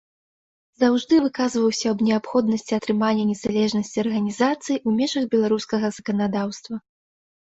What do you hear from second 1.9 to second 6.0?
аб неабходнасці атрымання незалежнасці арганізацыі ў межах беларускага